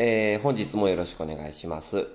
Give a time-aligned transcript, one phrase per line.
[0.00, 2.06] えー、本日もよろしくお願いします。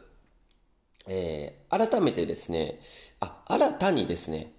[1.05, 2.79] えー、改めてですね、
[3.19, 4.53] あ、新たにですね、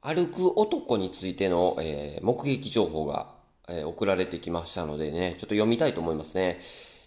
[0.00, 3.34] 歩く男についての、えー、目撃情報が、
[3.68, 6.58] えー、送られてきましたのでね、ちょっと読みたいと思いますね。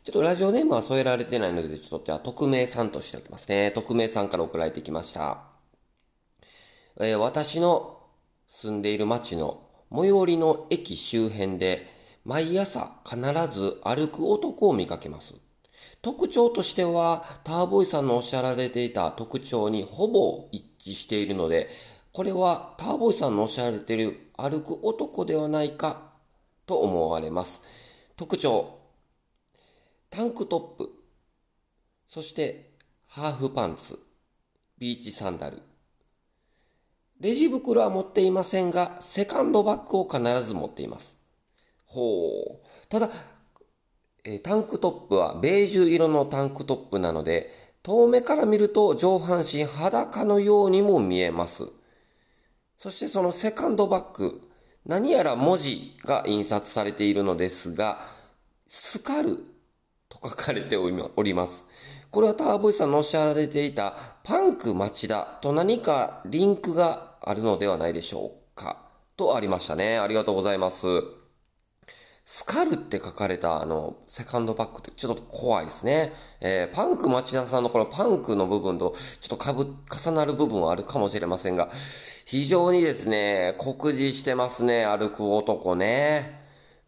[0.03, 3.71] ちょっとラジオネームは添えられてないので、ちょっとじゃあ匿名さんとしておきますね。
[3.71, 5.39] 匿名さんから送られてきました。
[6.99, 7.97] えー、私の
[8.47, 11.87] 住んでいる町の最寄りの駅周辺で、
[12.29, 13.19] 毎朝必
[13.51, 15.33] ず歩く男を見かけます。
[16.03, 21.69] 特徴としては、ターボイさんのおっしゃられていた特徴にほぼ一致しているので、
[22.13, 26.03] これはターボイさんのおっしゃられている歩く男ではないか
[26.67, 27.63] と思われます。
[28.15, 28.77] 特徴。
[30.11, 30.87] タンクトップ。
[32.05, 32.75] そして
[33.07, 33.97] ハーフパンツ。
[34.77, 35.63] ビーチサンダル。
[37.19, 41.18] レジ袋は持っていませんが、セカンドバッグを必ず持っています。
[41.89, 42.87] ほう。
[42.87, 43.09] ただ、
[44.23, 47.49] え、タンクトップはベージュ色のタンクトップなので、
[47.81, 51.67] 遠目から見ると上半身裸のようにも見えます。
[52.77, 54.41] そしてそのセカンドバッグ、
[54.85, 57.99] 何やら文字が印刷されているのですが、
[58.67, 59.37] スカル
[60.09, 61.65] と書かれております。
[62.11, 68.77] これはターボイさんのおっしゃられていたパンク町田と何かリンクがあるのではないでしょうか。
[69.15, 69.97] とありましたね。
[69.97, 71.18] ありがとうございます。
[72.31, 76.13] スカルって書かれたあの、セカンドバッグってちょっと怖いですね。
[76.41, 81.71] えー、パンク町田さんのこのパンクの部分とちょっとかぶ、重なる部分はあるかもしれませんが、
[82.25, 86.39] 非常にですね、酷似してますね、歩く男ね。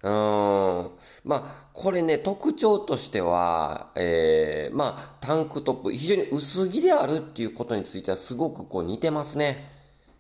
[0.04, 0.12] うん。
[0.12, 9.68] まあ、これね、特徴としては、えー、まあ、タンクトップ、非常に薄着であるっていうことについてはすごくこう似てますね。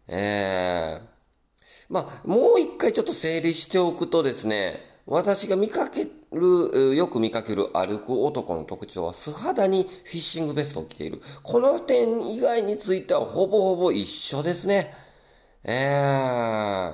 [0.08, 11.22] えー、まあ、もう一回ちょっと整理しておくとですね、私が見かける、よく見かける歩く男の特徴は素肌にフィッシングベストを着ている。
[11.44, 14.96] この点以外についてはほぼほぼ一緒ですね。
[15.66, 16.94] え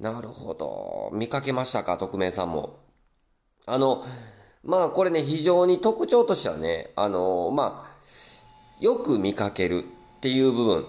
[0.00, 1.10] ー、なるほど。
[1.12, 2.80] 見かけましたか、匿名さんも。
[3.66, 4.04] あの、
[4.64, 10.86] まあこれね、非常に特徴としてはね、あの、まあ、よく見かけるっていう部分。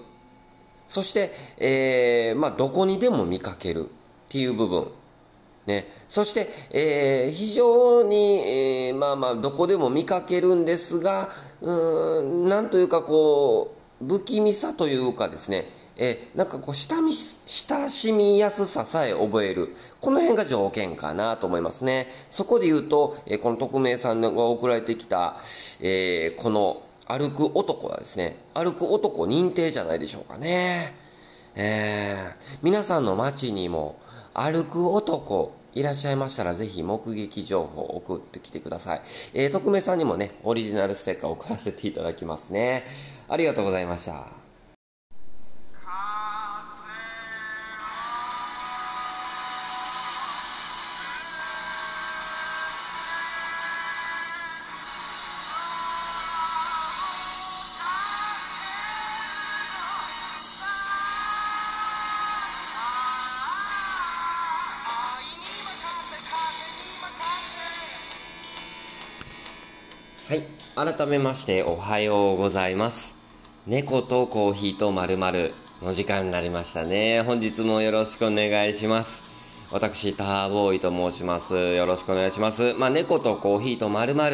[0.87, 3.87] そして、えー、まあどこにでも見かけるっ
[4.29, 4.91] ていう部分。
[5.69, 5.87] ね。
[6.09, 11.29] そして、えー、非常に、えー、まあまあ、どこでも見かけるんですが、
[11.61, 19.75] うん、なんというかこう、不気味さというかですね、えー、なんかこう親み、親しみやすささえ覚える。
[20.01, 22.07] この辺が条件かなと思いますね。
[22.29, 25.35] そこで言うと、えー、この匿名さんが送られてきた、
[25.81, 30.95] えー、この歩く男はですね、歩く男認定じゃないでしょうかね。
[31.55, 33.99] えー、皆さんの街にも
[34.33, 39.01] 歩く男いらっしゃいましたら、ぜひ目撃情報を送ってきてください。
[39.33, 42.83] えー、匿名さんにもね、オリジナルステッカーを送らせていただきますね。
[43.29, 44.38] ありがとうございました。
[70.79, 73.17] 改めましておはようございます。
[73.67, 77.21] 猫とコーヒーとまるまるの時間になりましたね。
[77.23, 79.25] 本日もよろしくお願いします。
[79.71, 81.53] 私、ターボーイと申します。
[81.75, 82.75] よろしくお願いします。
[82.75, 84.29] まあ、猫とコーヒーとまるま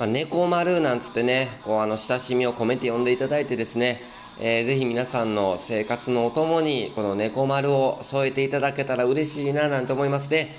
[0.00, 4.02] あ、猫丸なんつってね、こう、あの、親しみを込めて呼んでいただいてですね、
[4.40, 10.56] えー、ぜひ皆さんの生活のお供に、この猫丸を添えていただけたら嬉しいな、なんて思いますね。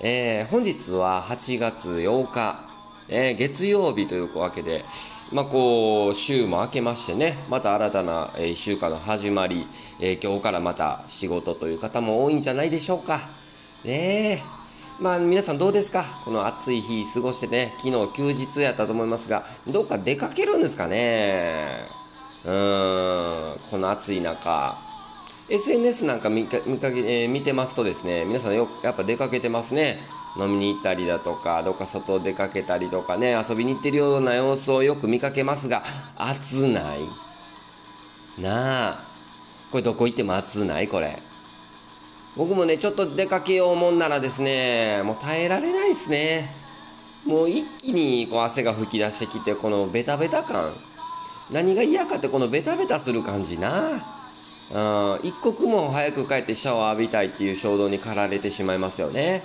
[0.00, 2.73] えー、本日は8月8日、
[3.08, 4.84] えー、月曜日というわけで、
[5.32, 9.66] まあ、こう、週も明けましてね、また新たな、え1週間の始まり、
[10.00, 13.28] えー、今日からまた仕事という方も多いんじゃないでしょうか。
[13.84, 14.42] ねえ。
[15.00, 16.04] まあ、皆さんどうですか？
[16.24, 21.86] この暑い日過ごしてね、昨日休日やったと思いますが、どっか出かけるんですかね？
[22.44, 24.78] うーん、この暑い中。
[25.48, 29.98] SNS なんか見か見かけ、えー、見てますとですね、皆さんよくやっぱ出かけてますね。
[30.36, 35.84] 飲みに行ったりだとかどっか外出かけたりとかね遊びに行ってるような様子をよく見かけますが
[36.16, 37.00] 暑ない
[38.42, 39.04] なあ。
[39.70, 40.88] これどこ行っても暑ない？
[40.88, 41.18] これ。
[42.36, 46.50] 僕もねちょっと出かけようもんならですねもう耐えられないですね。
[47.24, 50.72] もう一気にこう汗が噴き出してきてこのベタベタ感。
[51.52, 54.02] 何が嫌かってこのベタベタする感じな。
[54.72, 59.42] うん一刻も早く帰ってシャワー浴びたいっていう衝動に駆られてしまいますよね。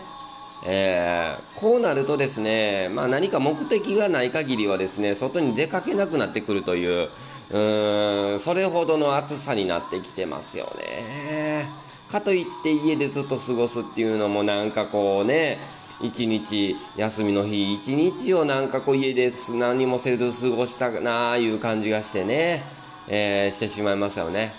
[0.66, 7.10] えー、こうなるとですね、まあ、何か目的がない限りはですね外に出かけなくなってくるという
[7.52, 11.68] うーんそれほどの暑さになってきてますよね。
[12.10, 15.60] かといって家でずっと過ごすっていうのもなんかこうね
[16.02, 22.64] 一日休みの日一日をなんかこう家で何もせず過ごしたなあいう感じがしてね、
[23.08, 24.54] えー、してしまいますよね。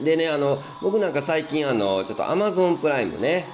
[0.00, 3.46] でねあの僕なんか最近あのちょっとアマゾンプライムね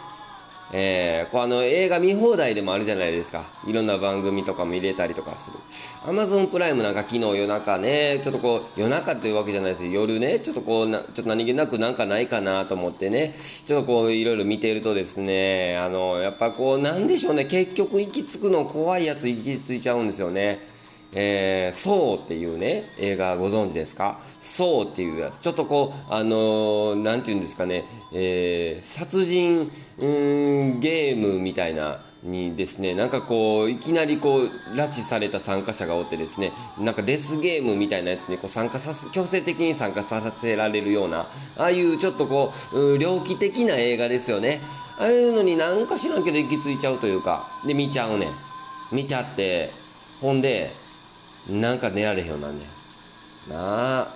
[0.75, 3.45] えー、こうあの映画見放題でもあるじゃないですか。
[3.67, 5.59] いろんな番組とかも入れたりとかする。
[6.07, 13.35] アマゾンプライムなんか昨日夜中ねちょっとこう夜中というわけじゃないですけど夜ねちょっとこうなちょっと何気なくなんかないかなと思ってね。
[13.67, 17.45] ちょっとこういろいろ見てるとですねあのやっぱこうなんでしょうね。
[17.45, 20.61] 結局行き着くの怖いやつ行き着いちゃうんですよね。
[21.14, 24.19] えー、そうっていうね映画ご存知ですか？
[24.41, 25.41] そうっていうやつ。
[25.41, 34.44] ちょっとこうあのー、なんて言うんですかね、えー、殺人うんゲームみたいなにですねなんかこういきなりこう
[34.76, 41.26] 拉致された参加者がおってですねなんかデスゲームみたいなやつにこう参加させ強制的に参加させられるような
[41.58, 44.61] ああいうちょっとこう猟奇的な映画ですよね。
[44.99, 47.50] ああいうのになんか知らんけど行き着いちゃうというか。
[47.67, 48.29] で見ちゃうね
[48.93, 49.70] 見ちゃって
[50.20, 50.70] ほんで
[51.50, 52.65] なんか寝られへんようなんね
[53.49, 53.50] ん。
[53.50, 54.09] なあ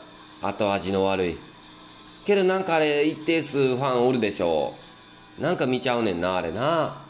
[0.43, 1.37] 後味の悪い。
[2.25, 4.75] けどなんかあれ一定数ファンおるでしょ
[5.39, 5.43] う。
[5.43, 7.03] なんか見ちゃうねんなあれな。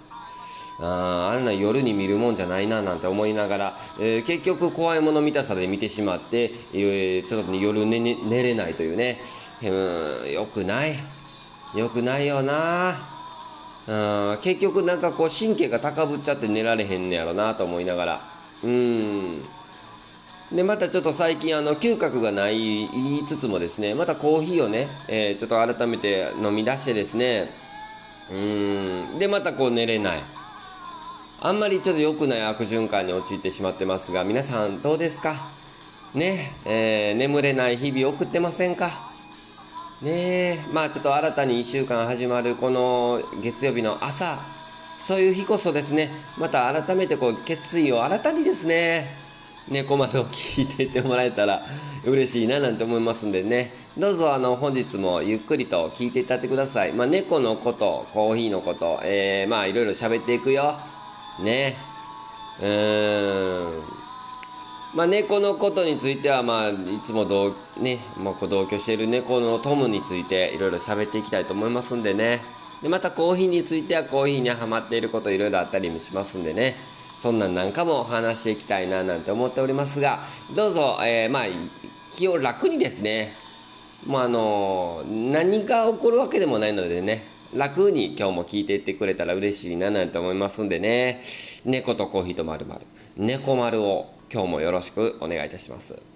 [0.79, 9.21] ああんな夜に見るもんじゃないななんて思いながら、えー、結局怖いもの見たさで見てしまって、えー、ちょっと夜寝寝れないというね。
[9.63, 9.67] う
[10.29, 10.95] んよくない。
[11.75, 12.95] よくないよな。
[13.89, 18.21] あ結局なんかこう神経が高ぶっちゃって寝られへんねやろなと思いながら。
[18.65, 19.43] うん。
[20.53, 27.51] でまたちょっと最近あの嗅覚がない言いつつもですねまたコーヒーをね、えー、ちょっと改めて飲み出してですね
[28.31, 30.23] うんでまたこう寝れない。
[31.39, 35.37] あんまりちょっと良くない悪循環に陥ってしまってますが皆さんどうですか？
[36.15, 39.13] ねえー、眠れない日々送ってませんか？
[40.01, 44.39] ねえまあちょっと新たに1週間始まるこの月曜日の朝
[44.99, 49.26] そういう日こそですねまた改めてこう決意を新たにですね
[49.69, 51.63] 猫窓を聞いていってもらえたら
[52.05, 53.73] 嬉しいななんて思いますんでね。
[53.99, 60.75] どうぞあの本日もゆっくりと聞いていったってください、まあ、猫のことコーヒーのこと、えー、まあいろいろ喋っていくよ。
[61.43, 61.77] ね。
[62.61, 63.83] うーん。
[64.95, 66.75] まあ猫のことについてはまあい
[67.05, 72.41] つも同,、ねまあ、同居している猫のトムについていろいろ喋っていきたいと思いますんでね。
[72.83, 76.77] でまたコーヒーについてはコーヒーにはまっていることいろいろあったりもしますんでね。
[77.27, 80.21] そんなんなんかも話していきたいななんて思っておりますが
[80.55, 81.43] どうぞ、えー、まあ
[82.13, 83.33] 気を楽にですね
[84.07, 91.21] もうあの何が起こるわけでもないのでね楽に今日も聞いていってくれたら嬉しいななんて思いますんでね
[91.65, 92.83] 猫とコーヒーとまるまる
[93.17, 96.16] 猫丸を今日もよろしくお願いいたします。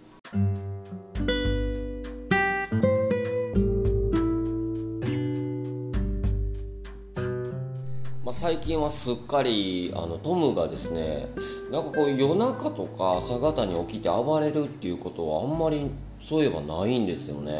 [8.40, 11.26] 最近はすっかりあのトムがですね
[11.70, 15.90] なんかこう夜中とか朝方に起きて暴れるっていうことはあんまり
[16.22, 17.52] そういえばないんですよね。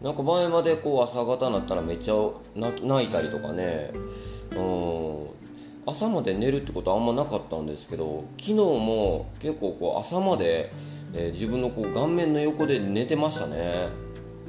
[0.00, 2.14] なんか前までこう朝方になったらめっちゃ
[2.56, 3.92] 泣いたりとかね
[4.56, 5.26] うん
[5.84, 10.72] 朝まで寝るってことはあんまなかったんですけど昨日も結構こう朝まで、
[11.12, 13.88] えー、自分のこう顔面の横で寝てましたね。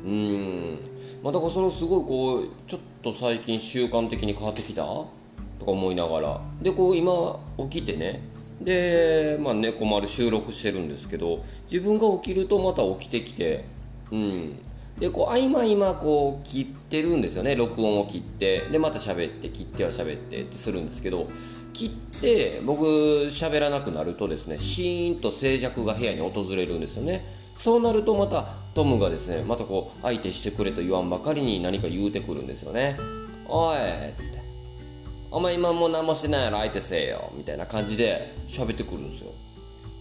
[0.05, 0.79] うん。
[1.21, 4.83] まあだからそれをすごいこうちょっと最近習慣的に変わってきた？
[4.83, 6.41] とか思いながら。
[6.61, 7.39] でこう今
[7.69, 8.21] 起きてね。
[8.61, 13.65] で、まあ、猫丸収録してるんですけど自分が起きるとまた起きてきて。
[14.11, 14.59] うん。
[14.99, 17.55] でこう合間合間こう切ってるんですよね。
[17.55, 18.61] 録音を切って。
[18.71, 21.27] でまた喋って切っては喋ってってするんですけど。
[21.73, 22.83] 切って僕
[23.29, 27.25] 喋らなくなるとですねシーンと静寂が部屋に訪れるんですよね。
[27.61, 32.97] そうなるとまたトムがですねまたこう相手してくれと言わんばかりに何か言うてくるんですよね
[33.47, 34.41] おいっつって
[35.29, 39.31] お前今もう何もしてないやろ相手せえよみたいな感じで喋ってくるんですよ。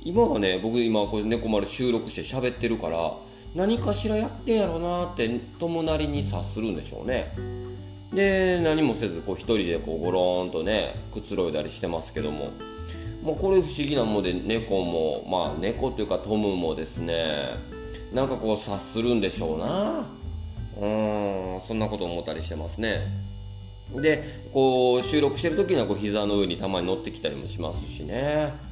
[0.02, 3.12] 今はね僕今これ猫丸収録して喋ってるから
[3.54, 7.30] 何かしらやってんやろなって友なりに察するんでしょうね。
[8.14, 12.52] で何もせずこう一人でこうゴローンとねくつろいだりしてますけども。
[13.22, 17.50] まあ、これ不思議なもんで猫もまあ猫っていうかトムもですね
[18.12, 20.06] なんかこう察するんでしょうな。
[20.80, 23.02] うんそんなこと思ったりしてますね。
[23.94, 24.22] で
[24.52, 28.70] こう収録してる時にはこう膝の上にたまに乗ってきたりもしますしね。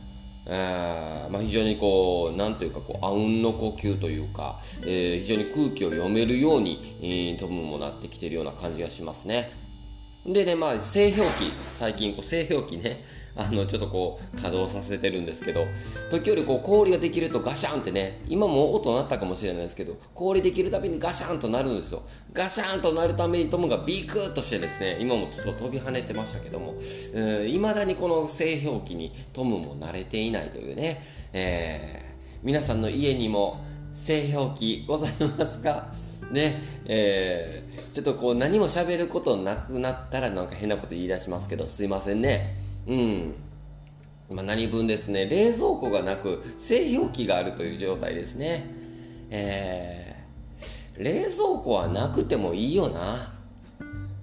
[0.50, 9.50] えーまあ、非常にこうなんというかこうあうんの呼吸というか、えー、非常に空気を読めるように、えー、トムもなってきてるような感じがしますね。
[10.24, 13.04] でね、まあ、製氷機、最近こう製氷機ね、
[13.38, 15.64] あの、ちょっとこう、稼働させてるんですけど、
[16.10, 22.02] 時折こう、氷ができるとガシャンってね、今も音鳴ったかもしれないですけど、氷できるたびにガシャンとなるんですよ。
[22.32, 26.74] ガシャンとなるためにトムがビクッとしてですね、今もちょっと飛び跳ねてましたけども、
[27.46, 31.00] いまだにこの製氷機にトムも慣れていないというね、
[31.32, 35.92] えー、皆さんの家にも製氷機ございますか？
[36.30, 42.54] ねえー、ちょっとこう何も喋ることなくなったらなんか変なこと言い出しますけどすいませんね
[42.88, 43.34] うん。
[44.30, 45.26] まあ、何分ですね。
[45.26, 48.70] 冷蔵庫がなく製氷機があるという状態ですね。
[49.30, 53.34] えー、冷蔵庫はなくてもいいよな。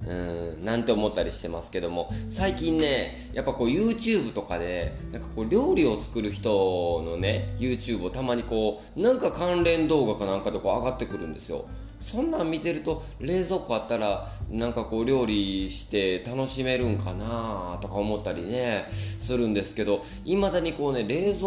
[0.08, 0.14] う
[0.62, 2.10] んなんて思ったりしてますけども。
[2.30, 11.66] 最近ねやっぱこう YouTube とかでなんかこう料理を作る人のね YouTube をたまにこうなんか関連動画かなんかでこう上がってくるんですよ。
[12.00, 21.40] そんなん見てると冷蔵庫あったらなんかこう料理して楽しめるんかなとか思ったりねするんですけどいまだにこうね冷蔵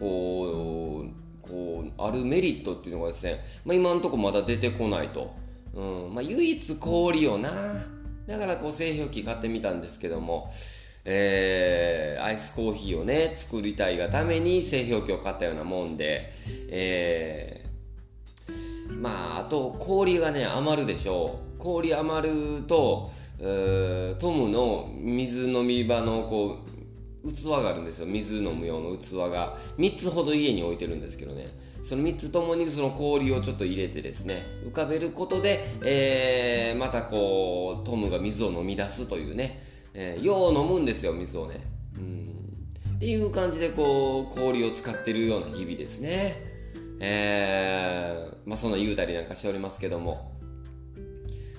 [0.00, 1.06] 庫
[1.42, 5.34] こうあるメリットっていうのがですね、まあ、今のとこまだ出てこないと、
[5.74, 7.50] うんまあ、唯一氷よな。
[8.26, 10.50] だからこう製氷機買ってみたんですけども
[11.04, 16.30] えー、アイスコーヒーをね作りたいがために製氷機を買ったようなもんで、
[16.68, 17.59] え
[19.00, 21.58] まああと氷がね余るでしょう。
[21.58, 26.58] 氷余ると、トムの水飲み場のこ
[27.22, 28.06] う器があるんですよ。
[28.06, 29.56] 水飲む用の器が。
[29.78, 31.48] 3つほど家に置いてるんですけどね。
[31.82, 39.62] その3つともにその氷をちょっと入れてですね浮かべることで、えー、またこうトムが水を飲み出すというね、
[39.94, 41.60] えー、よう飲むんですよ水をね。
[41.96, 42.34] うん。
[42.96, 46.49] っていう感じでこう氷を使ってるような日々ですね。
[47.00, 50.32] えー、まあそんな言うたりなんかしておりますけども、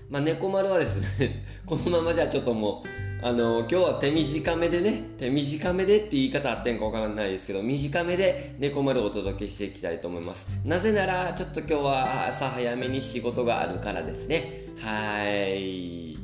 [0.10, 10.48] まあ猫丸はですね このままじゃちょっともう、あの今日は手短めでね、手短めでって言い方あってんかわからないですけど、短めで猫丸をお届けしていきたいと思います。
[10.64, 14.66] なぜなら、ちょっと今日は朝早めに仕事があるからですね。
[14.80, 16.18] はい。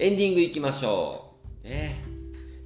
[0.00, 1.68] エンディングいきましょう。
[1.68, 2.07] ね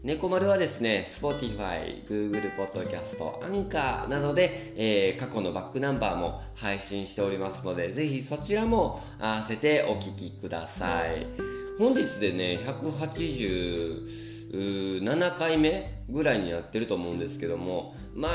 [0.04, 11.28] 猫丸はですね、Spotify、Google Podcast、アンカーなどで、えー、過去のバックナンバーも配信しておりますので、ぜひそちらも合わせてお聴きください。
[11.78, 18.28] 本日でね、187回目ぐらいになってると思うんですけども、ま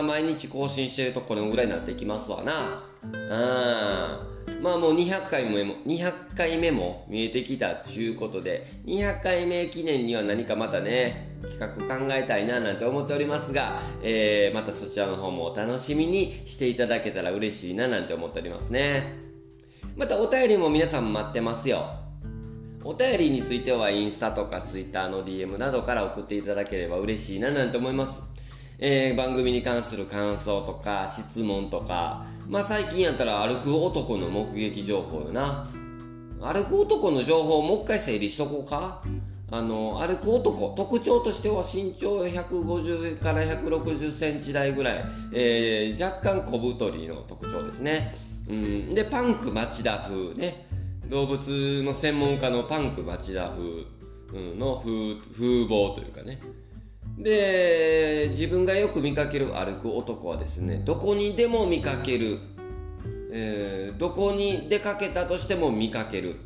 [0.00, 2.82] あ、毎日更新してるとこのぐらいになってきますわな。
[3.12, 4.62] うん。
[4.62, 19.14] まあもう200回も200回目も見えてきたということで200回目記念には何かまたね企画考えたいななんて思っておりますが、えー、またそちらの方もお楽しみにしていただけたら嬉しいななんて思っておりますね。
[19.96, 21.86] またお便りも皆さん待ってますよ。
[22.84, 28.22] お便りについてはインスタとかツイッターの DM などから送っていただければ嬉しいななんて思います。
[28.78, 35.66] えー、番組に関する感想とか質問とかまあ最近やったら歩く男の目撃情報よな。
[36.40, 39.02] 歩く男の情報をもう一回整理しとこうか。
[39.48, 48.12] あの歩く男特徴としては身長150から160センチ台ぐらい、えー、若干小太りの特徴ですね、
[48.48, 50.66] うん、でパンク町田風ね。
[51.08, 56.40] 動物の専門家のパンク町田風の風風貌というかね。
[57.18, 62.38] で自分がよく見かける歩く男はですねどこにでも見かける、
[63.32, 66.36] えー、どこに出かけたとしても見かける。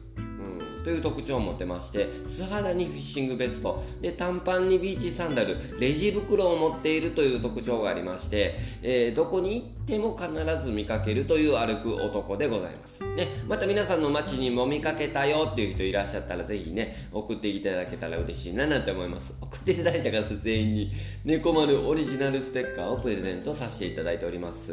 [0.85, 3.83] という特徴を持てまして素肌にフィッシングベスト。
[4.01, 5.57] で短パンにビーチサンダル。
[5.79, 10.31] レジ袋を持っているという特徴がありまして、えー、どこに行っても必
[10.65, 19.35] ず見かけるという歩く男でございます、ね、また皆さんの街にも見かけたよっていう人いらっしゃったらぜひね送っていただけたら嬉しいななんて思います。
[19.41, 20.93] 送っていただいた方全員に
[21.25, 24.73] 猫丸オリジナルステッカーをプレゼントさせていただいております。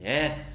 [0.00, 0.48] ね。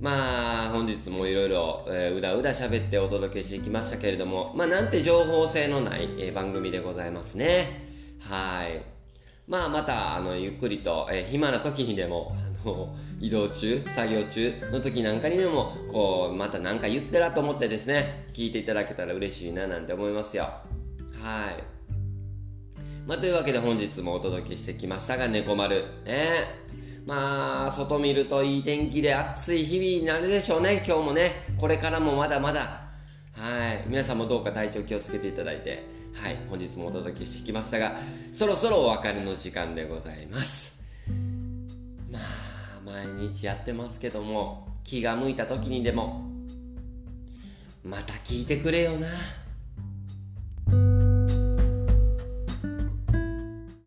[0.00, 0.41] まあ
[0.82, 7.86] 本日もいろいろうだうだ喋ってお届けしてきましたけれどもまあなんて情報性のない、えー、番組でございますね。
[8.18, 8.82] はい。
[9.48, 12.34] まあまたあのゆっくりと、えー、暇な時にでも
[12.64, 20.42] あの移動中作業中の時なんかにでもこうまた何か言ってらと思ってですね聞いていただけたら嬉しいななんて思いますよ。
[20.42, 21.62] はい。
[23.06, 25.76] まあというわけで本日もお届けしてきましたが猫丸。
[25.76, 25.84] ね。
[26.06, 26.61] え
[27.06, 31.32] まあ、外見るといい天気で暑い日々になるでしょうね、今日もね。
[31.58, 32.82] これからもまだまだ。
[33.32, 33.88] はい。
[33.88, 36.36] 皆さんもどうか体調気をつけていただいて、はい。
[36.48, 37.96] 本日もお届けしてきましたが、
[38.32, 40.80] そろそろお別れの時間でございます。
[42.10, 42.22] まあ、
[42.84, 46.30] 毎日やってますけども、気が向いた時にでも、
[47.84, 49.08] また聞いてくれよな。